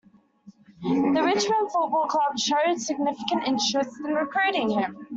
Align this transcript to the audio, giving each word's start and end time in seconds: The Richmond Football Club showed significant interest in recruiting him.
The 0.81 1.21
Richmond 1.23 1.71
Football 1.71 2.07
Club 2.07 2.35
showed 2.35 2.81
significant 2.81 3.43
interest 3.47 3.99
in 4.03 4.15
recruiting 4.15 4.71
him. 4.71 4.97